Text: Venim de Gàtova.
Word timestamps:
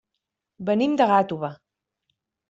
Venim 0.69 0.95
de 1.01 1.05
Gàtova. 1.11 1.51